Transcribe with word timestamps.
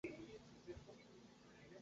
Su 0.03 0.07
nombre 0.07 0.23
es 0.23 0.27
de 0.29 0.33
origen 0.33 0.65
desconocido. 0.65 1.21